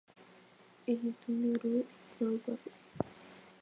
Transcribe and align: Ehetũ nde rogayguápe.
Ehetũ 0.91 1.29
nde 1.39 1.49
rogayguápe. 1.61 2.71